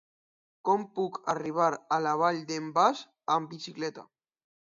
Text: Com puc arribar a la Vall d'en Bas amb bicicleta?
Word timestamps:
Com 0.69 0.85
puc 0.95 1.19
arribar 1.33 1.67
a 1.75 1.99
la 2.07 2.15
Vall 2.23 2.41
d'en 2.53 2.73
Bas 2.79 3.05
amb 3.37 3.53
bicicleta? 3.53 4.09